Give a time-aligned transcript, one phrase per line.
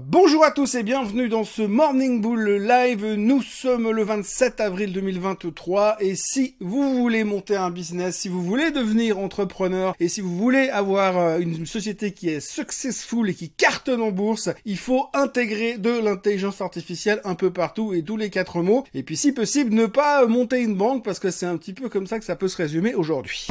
[0.00, 3.04] Bonjour à tous et bienvenue dans ce Morning Bull Live.
[3.04, 8.42] Nous sommes le 27 avril 2023 et si vous voulez monter un business, si vous
[8.42, 13.34] voulez devenir entrepreneur et si vous voulez avoir euh, une société qui est successful et
[13.34, 18.16] qui cartonne en bourse, il faut intégrer de l'intelligence artificielle un peu partout et tous
[18.16, 18.84] les quatre mots.
[18.94, 21.90] Et puis si possible, ne pas monter une banque parce que c'est un petit peu
[21.90, 23.46] comme ça que ça peut se résumer aujourd'hui.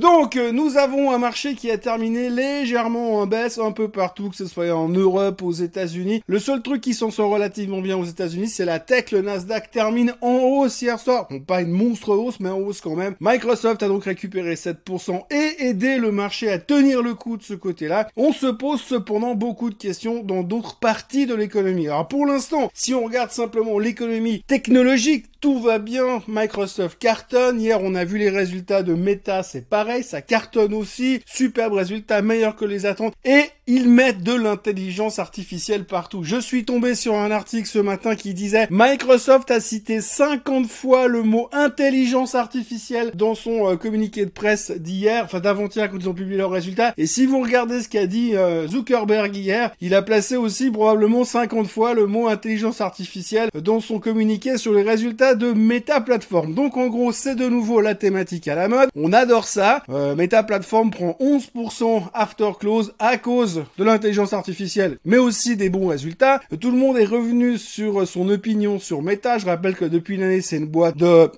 [0.00, 4.28] Donc, euh, nous avons un marché qui a terminé légèrement en baisse un peu partout,
[4.28, 6.22] que ce soit en Europe, aux États-Unis.
[6.26, 9.10] Le seul truc qui s'en sort relativement bien aux États-Unis, c'est la tech.
[9.10, 11.28] Le Nasdaq termine en hausse hier soir.
[11.30, 13.14] Bon, pas une monstre hausse, mais en hausse quand même.
[13.20, 17.54] Microsoft a donc récupéré 7% et aidé le marché à tenir le coup de ce
[17.54, 18.08] côté-là.
[18.16, 21.88] On se pose cependant beaucoup de questions dans d'autres parties de l'économie.
[21.88, 26.22] Alors pour l'instant, si on regarde simplement l'économie technologique, tout va bien.
[26.28, 27.60] Microsoft cartonne.
[27.60, 32.22] Hier, on a vu les résultats de Meta, c'est pareil ça cartonne aussi, superbe résultat,
[32.22, 36.22] meilleur que les attentes, et ils mettent de l'intelligence artificielle partout.
[36.22, 41.08] Je suis tombé sur un article ce matin qui disait Microsoft a cité 50 fois
[41.08, 46.08] le mot intelligence artificielle dans son euh, communiqué de presse d'hier, enfin d'avant-hier quand ils
[46.08, 46.94] ont publié leurs résultats.
[46.96, 51.24] Et si vous regardez ce qu'a dit euh, Zuckerberg hier, il a placé aussi probablement
[51.24, 56.54] 50 fois le mot intelligence artificielle dans son communiqué sur les résultats de Meta Platform.
[56.54, 58.90] Donc en gros, c'est de nouveau la thématique à la mode.
[58.94, 59.75] On adore ça.
[59.88, 65.70] Euh, Meta Platform prend 11% after close à cause de l'intelligence artificielle, mais aussi des
[65.70, 66.40] bons résultats.
[66.60, 69.38] Tout le monde est revenu sur son opinion sur Meta.
[69.38, 71.30] Je rappelle que depuis une année, c'est une boîte de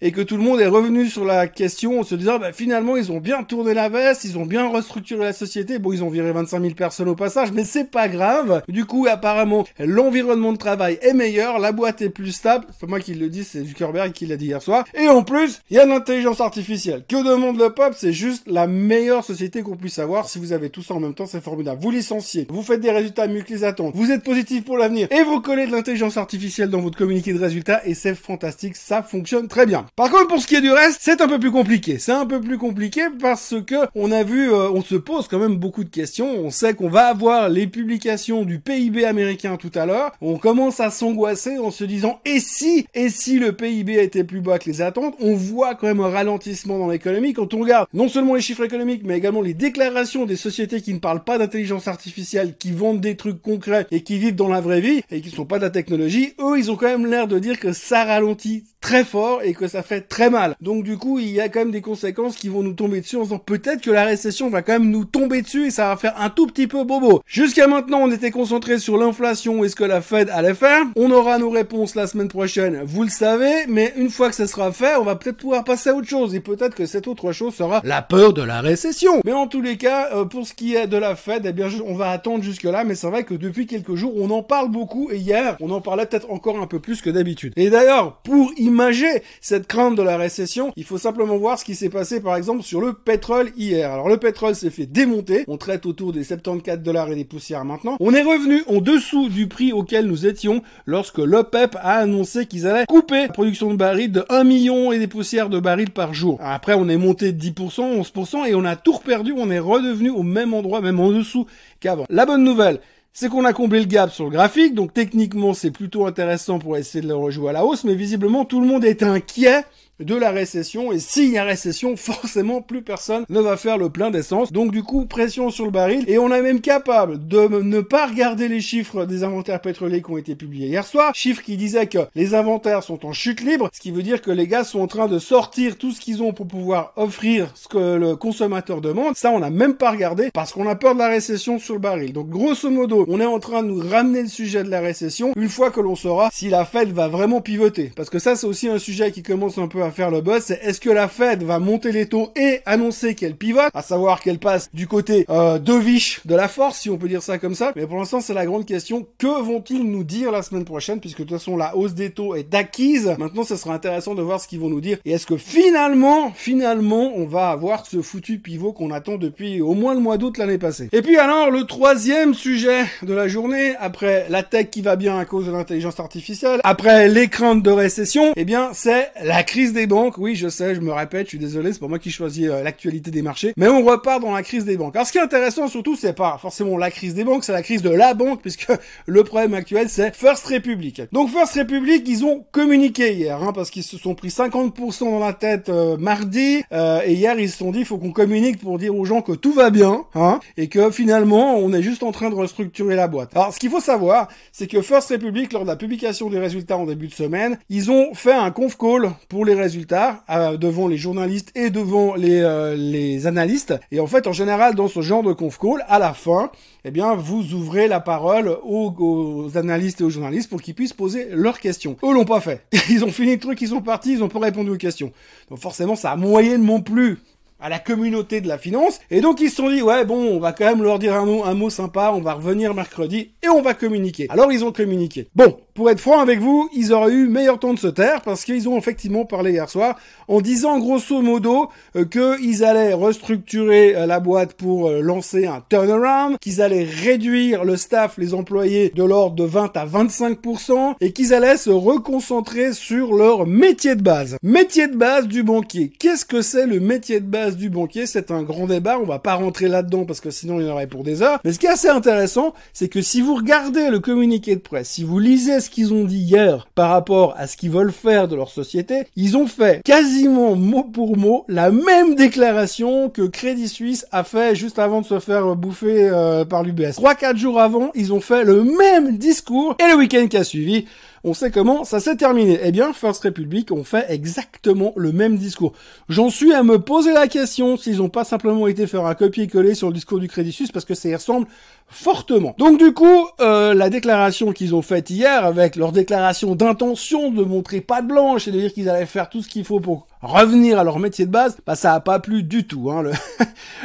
[0.00, 2.96] et que tout le monde est revenu sur la question en se disant bah, finalement
[2.96, 5.78] ils ont bien tourné la veste, ils ont bien restructuré la société.
[5.78, 8.62] Bon, ils ont viré 25 000 personnes au passage, mais c'est pas grave.
[8.68, 12.66] Du coup, apparemment, l'environnement de travail est meilleur, la boîte est plus stable.
[12.70, 14.84] C'est pas moi qui le dis, c'est Zuckerberg qui l'a dit hier soir.
[14.94, 17.04] Et en plus, il y a l'intelligence artificielle.
[17.08, 17.96] Que demande le peuple?
[17.98, 20.28] C'est juste la meilleure société qu'on puisse avoir.
[20.28, 21.80] Si vous avez tout ça en même temps, c'est formidable.
[21.82, 25.08] Vous licenciez, vous faites des résultats mieux que les attentes, vous êtes positif pour l'avenir
[25.10, 29.02] et vous collez de l'intelligence artificielle dans votre communiqué de résultats et c'est fantastique, ça
[29.02, 29.87] fonctionne très bien.
[29.96, 31.98] Par contre, pour ce qui est du reste, c'est un peu plus compliqué.
[31.98, 35.38] C'est un peu plus compliqué parce que on a vu, euh, on se pose quand
[35.38, 36.28] même beaucoup de questions.
[36.38, 40.12] On sait qu'on va avoir les publications du PIB américain tout à l'heure.
[40.20, 44.40] On commence à s'angoisser en se disant et si, et si le PIB était plus
[44.40, 45.14] bas que les attentes?
[45.20, 48.64] On voit quand même un ralentissement dans l'économie quand on regarde non seulement les chiffres
[48.64, 53.00] économiques, mais également les déclarations des sociétés qui ne parlent pas d'intelligence artificielle, qui vendent
[53.00, 55.58] des trucs concrets et qui vivent dans la vraie vie et qui ne sont pas
[55.58, 56.34] de la technologie.
[56.40, 59.68] Eux, ils ont quand même l'air de dire que ça ralentit très fort et que
[59.68, 60.54] ça fait très mal.
[60.60, 63.16] Donc du coup, il y a quand même des conséquences qui vont nous tomber dessus
[63.16, 65.96] en disant peut-être que la récession va quand même nous tomber dessus et ça va
[65.96, 67.20] faire un tout petit peu bobo.
[67.26, 70.84] Jusqu'à maintenant, on était concentré sur l'inflation et ce que la Fed allait faire.
[70.96, 74.46] On aura nos réponses la semaine prochaine, vous le savez, mais une fois que ça
[74.46, 77.32] sera fait, on va peut-être pouvoir passer à autre chose et peut-être que cette autre
[77.32, 79.20] chose sera la peur de la récession.
[79.24, 81.68] Mais en tous les cas, euh, pour ce qui est de la Fed, eh bien
[81.84, 84.70] on va attendre jusque là, mais c'est vrai que depuis quelques jours, on en parle
[84.70, 87.52] beaucoup et hier, on en parlait peut-être encore un peu plus que d'habitude.
[87.56, 91.74] Et d'ailleurs, pour imager cette crainte de la récession, il faut simplement voir ce qui
[91.74, 93.90] s'est passé par exemple sur le pétrole hier.
[93.92, 97.64] Alors le pétrole s'est fait démonter, on traite autour des 74 dollars et des poussières
[97.64, 97.96] maintenant.
[98.00, 102.66] On est revenu en dessous du prix auquel nous étions lorsque l'OPEP a annoncé qu'ils
[102.66, 106.14] allaient couper la production de barils de 1 million et des poussières de barils par
[106.14, 106.38] jour.
[106.42, 110.10] Après on est monté de 10%, 11% et on a tout perdu, on est redevenu
[110.10, 111.46] au même endroit, même en dessous
[111.80, 112.04] qu'avant.
[112.10, 112.80] La bonne nouvelle,
[113.12, 116.76] c'est qu'on a comblé le gap sur le graphique, donc techniquement c'est plutôt intéressant pour
[116.76, 119.64] essayer de le rejouer à la hausse, mais visiblement tout le monde est inquiet
[120.00, 123.90] de la récession et s'il y a récession, forcément plus personne ne va faire le
[123.90, 124.52] plein d'essence.
[124.52, 128.06] Donc du coup, pression sur le baril et on est même capable de ne pas
[128.06, 131.86] regarder les chiffres des inventaires pétroliers qui ont été publiés hier soir, chiffres qui disaient
[131.86, 134.80] que les inventaires sont en chute libre, ce qui veut dire que les gars sont
[134.80, 138.80] en train de sortir tout ce qu'ils ont pour pouvoir offrir ce que le consommateur
[138.80, 139.16] demande.
[139.16, 141.80] Ça, on n'a même pas regardé parce qu'on a peur de la récession sur le
[141.80, 142.12] baril.
[142.12, 145.32] Donc grosso modo, on est en train de nous ramener le sujet de la récession
[145.36, 147.92] une fois que l'on saura si la Fed va vraiment pivoter.
[147.94, 150.42] Parce que ça, c'est aussi un sujet qui commence un peu à faire le buzz,
[150.46, 154.20] c'est est-ce que la Fed va monter les taux et annoncer qu'elle pivote, à savoir
[154.20, 157.54] qu'elle passe du côté euh, viches de la force, si on peut dire ça comme
[157.54, 157.72] ça.
[157.76, 159.06] Mais pour l'instant, c'est la grande question.
[159.18, 162.34] Que vont-ils nous dire la semaine prochaine, puisque de toute façon, la hausse des taux
[162.34, 163.14] est acquise.
[163.18, 164.98] Maintenant, ce sera intéressant de voir ce qu'ils vont nous dire.
[165.04, 169.74] Et est-ce que finalement, finalement, on va avoir ce foutu pivot qu'on attend depuis au
[169.74, 170.88] moins le mois d'août l'année passée?
[170.92, 175.18] Et puis alors, le troisième sujet de la journée, après la tech qui va bien
[175.18, 179.72] à cause de l'intelligence artificielle, après les craintes de récession, eh bien, c'est la crise
[179.78, 180.18] des banques.
[180.18, 182.62] Oui, je sais, je me répète, je suis désolé, c'est pas moi qui choisis euh,
[182.64, 183.52] l'actualité des marchés.
[183.56, 184.96] Mais on repart dans la crise des banques.
[184.96, 187.62] Alors ce qui est intéressant surtout, c'est pas forcément la crise des banques, c'est la
[187.62, 188.66] crise de la banque, puisque
[189.06, 191.02] le problème actuel, c'est First Republic.
[191.12, 195.20] Donc First Republic, ils ont communiqué hier, hein, parce qu'ils se sont pris 50% dans
[195.20, 198.78] la tête euh, mardi, euh, et hier ils se sont dit, faut qu'on communique pour
[198.78, 202.10] dire aux gens que tout va bien, hein, et que finalement, on est juste en
[202.10, 203.30] train de restructurer la boîte.
[203.36, 206.76] Alors ce qu'il faut savoir, c'est que First Republic, lors de la publication des résultats
[206.76, 210.96] en début de semaine, ils ont fait un conf call pour les euh, devant les
[210.96, 213.74] journalistes et devant les, euh, les analystes.
[213.92, 216.50] Et en fait, en général, dans ce genre de conf call, à la fin,
[216.84, 221.28] eh bien, vous ouvrez la parole aux, analystes et aux journalistes pour qu'ils puissent poser
[221.30, 221.96] leurs questions.
[222.02, 222.64] Eux l'ont pas fait.
[222.90, 225.12] Ils ont fini le truc, ils sont partis, ils ont pas répondu aux questions.
[225.50, 227.18] Donc forcément, ça a moyennement plu
[227.60, 229.00] à la communauté de la finance.
[229.10, 231.54] Et donc ils se sont dit, ouais bon, on va quand même leur dire un
[231.54, 234.26] mot sympa, on va revenir mercredi et on va communiquer.
[234.30, 235.28] Alors ils ont communiqué.
[235.34, 238.44] Bon, pour être franc avec vous, ils auraient eu meilleur temps de se taire parce
[238.44, 239.96] qu'ils ont effectivement parlé hier soir
[240.26, 245.62] en disant grosso modo euh, qu'ils allaient restructurer euh, la boîte pour euh, lancer un
[245.68, 251.12] turnaround, qu'ils allaient réduire le staff, les employés de l'ordre de 20 à 25% et
[251.12, 254.36] qu'ils allaient se reconcentrer sur leur métier de base.
[254.42, 255.92] Métier de base du banquier.
[255.96, 258.06] Qu'est-ce que c'est le métier de base du banquier?
[258.06, 260.72] C'est un grand débat, on va pas rentrer là-dedans parce que sinon il y en
[260.72, 261.38] aurait pour des heures.
[261.44, 264.88] Mais ce qui est assez intéressant, c'est que si vous regardez le communiqué de presse,
[264.88, 268.36] si vous lisez qu'ils ont dit hier par rapport à ce qu'ils veulent faire de
[268.36, 274.06] leur société, ils ont fait quasiment mot pour mot la même déclaration que Crédit Suisse
[274.12, 276.94] a fait juste avant de se faire bouffer euh, par l'UBS.
[276.94, 280.44] Trois, quatre jours avant, ils ont fait le même discours et le week-end qui a
[280.44, 280.86] suivi,
[281.24, 282.58] on sait comment ça s'est terminé.
[282.62, 285.72] Eh bien, First Republic ont fait exactement le même discours.
[286.08, 289.74] J'en suis à me poser la question s'ils n'ont pas simplement été faire un copier-coller
[289.74, 291.46] sur le discours du Crédit Suisse parce que ça y ressemble
[291.88, 292.54] fortement.
[292.58, 297.44] Donc du coup, euh, la déclaration qu'ils ont faite hier, avec leur déclaration d'intention de
[297.44, 300.07] montrer pas de blanche et de dire qu'ils allaient faire tout ce qu'il faut pour
[300.22, 302.90] revenir à leur métier de base, bah ça a pas plu du tout.
[302.90, 303.04] Hein.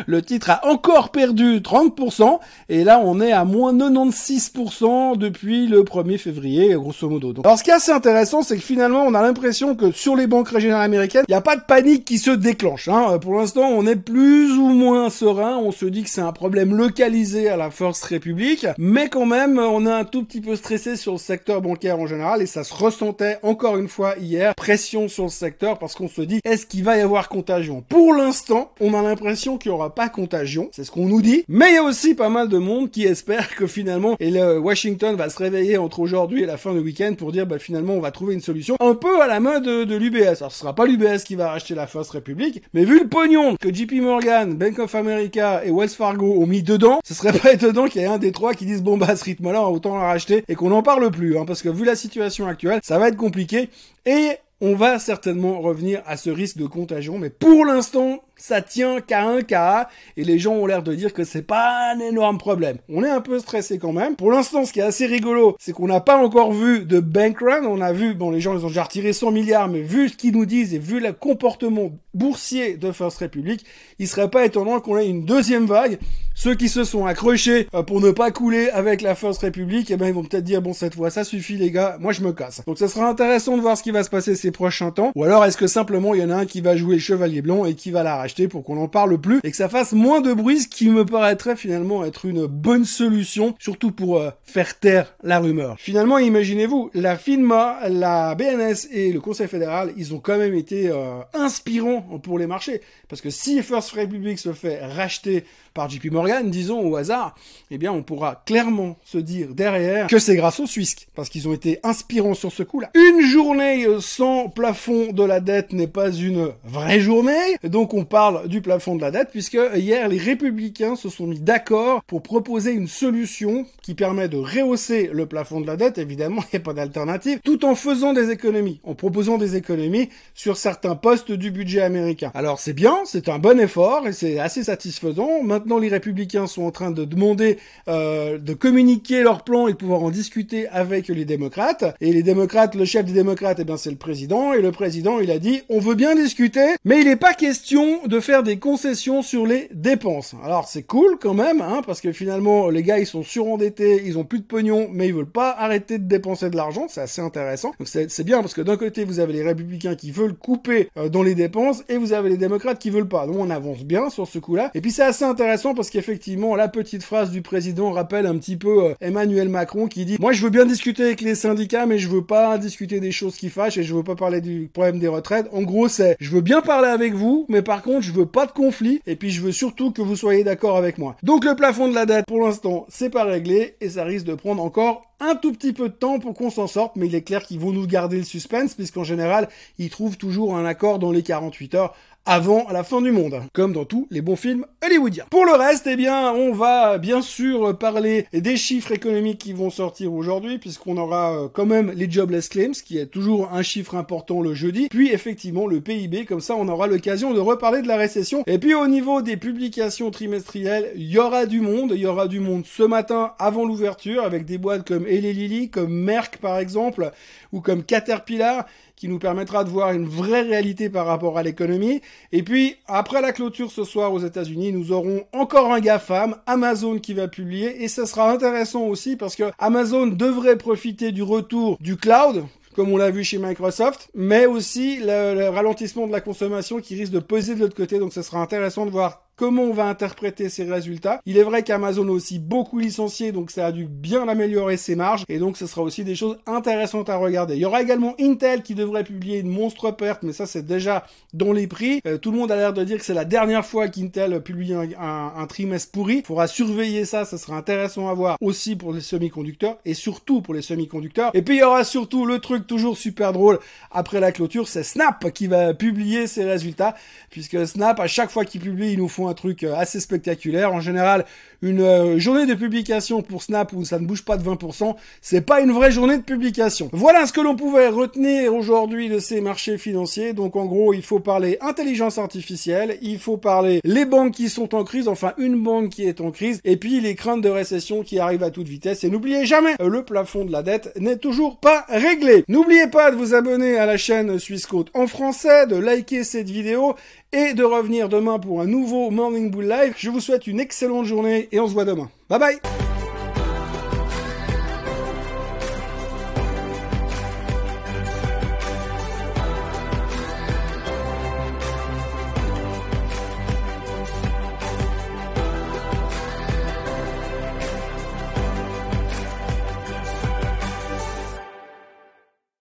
[0.08, 2.40] Le, titre a encore perdu 30%,
[2.70, 7.34] et là on est à moins 96% depuis le 1er février, grosso modo.
[7.34, 10.16] Donc, alors ce qui est assez intéressant, c'est que finalement on a l'impression que sur
[10.16, 12.88] les banques régionales américaines, il n'y a pas de panique qui se déclenche.
[12.88, 13.18] Hein.
[13.20, 16.76] Pour l'instant, on est plus ou moins serein, on se dit que c'est un problème
[16.76, 20.96] localisé à la First Republic, mais quand même on est un tout petit peu stressé
[20.96, 25.08] sur le secteur bancaire en général, et ça se ressentait encore une fois hier, pression
[25.08, 27.84] sur le secteur parce qu'on se dit est-ce qu'il va y avoir contagion?
[27.88, 31.44] Pour l'instant, on a l'impression qu'il n'y aura pas contagion, c'est ce qu'on nous dit,
[31.48, 34.60] mais il y a aussi pas mal de monde qui espère que finalement et le
[34.60, 37.94] Washington va se réveiller entre aujourd'hui et la fin du week-end pour dire bah finalement
[37.94, 40.38] on va trouver une solution un peu à la mode de, l'UBS.
[40.40, 43.56] Alors ce sera pas l'UBS qui va racheter la First Republic, mais vu le pognon
[43.60, 47.54] que JP Morgan, Bank of America et Wells Fargo ont mis dedans, ce serait pas
[47.54, 49.96] étonnant qu'il y ait un des trois qui dise bon bah à ce rythme-là autant
[49.98, 52.98] la racheter et qu'on n'en parle plus, hein, parce que vu la situation actuelle, ça
[52.98, 53.70] va être compliqué
[54.06, 59.00] et on va certainement revenir à ce risque de contagion, mais pour l'instant, ça tient
[59.00, 59.88] qu'à un cas,
[60.18, 62.76] et les gens ont l'air de dire que c'est pas un énorme problème.
[62.90, 64.18] On est un peu stressé quand même.
[64.18, 67.40] Pour l'instant, ce qui est assez rigolo, c'est qu'on n'a pas encore vu de bank
[67.40, 67.64] run.
[67.64, 70.18] On a vu, bon, les gens, ils ont déjà retiré 100 milliards, mais vu ce
[70.18, 73.66] qu'ils nous disent et vu le comportement boursier de First Republic,
[73.98, 75.98] il serait pas étonnant qu'on ait une deuxième vague.
[76.36, 79.98] Ceux qui se sont accrochés euh, pour ne pas couler avec la First Republic, eh
[79.98, 82.34] ben, ils vont peut-être dire, bon, cette fois, ça suffit, les gars, moi, je me
[82.34, 82.62] casse.
[82.66, 85.12] Donc, ça sera intéressant de voir ce qui va se passer ces prochains temps.
[85.16, 87.42] Ou alors, est-ce que simplement, il y en a un qui va jouer le chevalier
[87.42, 88.18] blanc et qui va la
[88.50, 91.06] pour qu'on en parle plus et que ça fasse moins de bruit, ce qui me
[91.06, 95.76] paraîtrait finalement être une bonne solution, surtout pour euh, faire taire la rumeur.
[95.80, 100.90] Finalement, imaginez-vous, la FINMA, la BNS et le Conseil fédéral, ils ont quand même été
[100.90, 102.82] euh, inspirants pour les marchés.
[103.08, 105.44] Parce que si First Republic se fait racheter
[105.74, 107.36] par JP Morgan, disons au hasard,
[107.72, 111.48] eh bien on pourra clairement se dire derrière que c'est grâce aux Suisses, parce qu'ils
[111.48, 112.92] ont été inspirants sur ce coup-là.
[112.94, 118.23] Une journée sans plafond de la dette n'est pas une vraie journée, donc on parle
[118.48, 122.72] du plafond de la dette, puisque hier les républicains se sont mis d'accord pour proposer
[122.72, 126.64] une solution qui permet de rehausser le plafond de la dette, évidemment il n'y a
[126.64, 131.52] pas d'alternative, tout en faisant des économies, en proposant des économies sur certains postes du
[131.52, 132.32] budget américain.
[132.34, 135.44] Alors c'est bien, c'est un bon effort et c'est assez satisfaisant.
[135.44, 139.78] Maintenant, les républicains sont en train de demander euh, de communiquer leur plan et de
[139.78, 141.96] pouvoir en discuter avec les démocrates.
[142.02, 144.54] Et les démocrates, le chef des démocrates, eh bien c'est le président.
[144.54, 148.03] Et le président, il a dit, on veut bien discuter, mais il n'est pas question
[148.08, 150.36] de faire des concessions sur les dépenses.
[150.44, 154.18] Alors c'est cool quand même, hein, parce que finalement, les gars, ils sont surendettés, ils
[154.18, 156.86] ont plus de pognon, mais ils veulent pas arrêter de dépenser de l'argent.
[156.90, 157.74] C'est assez intéressant.
[157.80, 161.10] Donc c'est bien parce que d'un côté, vous avez les républicains qui veulent couper euh,
[161.10, 163.28] dans les dépenses et vous avez les démocrates qui veulent pas.
[163.28, 164.72] Donc on avance bien sur ce coup-là.
[164.74, 168.38] Et puis c'est assez intéressant parce qu'effectivement effectivement, la petite phrase du président rappelle un
[168.38, 171.88] petit peu euh, Emmanuel Macron qui dit, moi je veux bien discuter avec les syndicats,
[171.88, 174.70] mais je veux pas discuter des choses qui fâchent et je veux pas parler du
[174.72, 175.48] problème des retraites.
[175.52, 178.46] En gros, c'est, je veux bien parler avec vous, mais par contre, je veux pas
[178.46, 181.16] de conflit et puis je veux surtout que vous soyez d'accord avec moi.
[181.24, 184.36] Donc le plafond de la dette, pour l'instant, c'est pas réglé et ça risque de
[184.36, 187.22] prendre encore un tout petit peu de temps pour qu'on s'en sorte, mais il est
[187.22, 189.48] clair qu'ils vont nous garder le suspense, puisqu'en général,
[189.78, 193.74] ils trouvent toujours un accord dans les 48 heures avant la fin du monde, comme
[193.74, 195.26] dans tous les bons films hollywoodiens.
[195.30, 199.70] Pour le reste, eh bien, on va bien sûr parler des chiffres économiques qui vont
[199.70, 203.96] sortir aujourd'hui, puisqu'on aura euh, quand même les jobless claims, qui est toujours un chiffre
[203.96, 207.88] important le jeudi, puis effectivement le PIB, comme ça on aura l'occasion de reparler de
[207.88, 208.44] la récession.
[208.48, 212.28] Et puis au niveau des publications trimestrielles, il y aura du monde, il y aura
[212.28, 216.60] du monde ce matin avant l'ouverture, avec des boîtes comme Eli Lilly, comme Merck par
[216.60, 217.12] exemple,
[217.52, 218.66] ou comme Caterpillar,
[218.96, 222.02] qui nous permettra de voir une vraie réalité par rapport à l'économie.
[222.32, 227.00] Et puis, après la clôture ce soir aux États-Unis, nous aurons encore un GAFAM, Amazon
[227.00, 231.78] qui va publier, et ce sera intéressant aussi parce que Amazon devrait profiter du retour
[231.80, 232.46] du cloud,
[232.76, 236.96] comme on l'a vu chez Microsoft, mais aussi le, le, ralentissement de la consommation qui
[236.96, 238.00] risque de peser de l'autre côté.
[238.00, 241.20] Donc ce sera intéressant de voir comment on va interpréter ces résultats.
[241.26, 245.26] Il est vrai qu'Amazon aussi beaucoup licencié, donc ça a dû bien améliorer ses marges,
[245.28, 247.56] et donc ce sera aussi des choses intéressantes à regarder.
[247.56, 251.06] Il y aura également Intel qui devrait publier une monstre perte, mais ça c'est déjà
[251.34, 252.00] dans les prix.
[252.08, 254.74] Euh, tout le monde a l'air de dire que c'est la dernière fois qu'Intel publie
[254.74, 256.20] un, trimestre pourri.
[256.20, 260.42] Il faudra surveiller ça, ça sera intéressant à voir aussi pour les semi-conducteurs, et surtout
[260.42, 261.32] pour les semi-conducteurs.
[261.34, 263.60] Et puis il y aura surtout le truc toujours super drôle
[263.92, 266.96] après la clôture, c'est Snap qui va publier ses résultats,
[267.30, 270.74] puisque Snap, à chaque fois qu'il publie, ils nous font un truc euh, assez spectaculaire.
[270.74, 271.26] En général,
[271.64, 275.42] une euh, journée de publication pour Snap où ça ne bouge pas de 20%, c'est
[275.42, 276.90] pas une vraie journée de publication.
[276.92, 280.34] Voilà ce que l'on pouvait retenir aujourd'hui de ces marchés financiers.
[280.34, 284.76] Donc en gros, il faut parler intelligence artificielle, il faut parler les banques qui sont
[284.76, 288.04] en crise, enfin une banque qui est en crise, et puis les craintes de récession
[288.04, 289.06] qui arrivent à toute vitesse.
[289.06, 292.44] Et n'oubliez jamais, le plafond de la dette n'est toujours pas réglé.
[292.50, 296.50] N'oubliez pas de vous abonner à la chaîne Suisse Côte en français, de liker cette
[296.50, 296.96] vidéo
[297.34, 299.96] et de revenir demain pour un nouveau Morning Bull Live.
[299.98, 302.10] Je vous souhaite une excellente journée et on se voit demain.
[302.28, 302.83] Bye bye